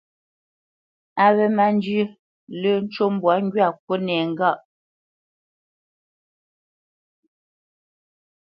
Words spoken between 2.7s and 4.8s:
ncú mbwǎ ŋgywâ kywítmâŋkɔʼ ŋgâʼ.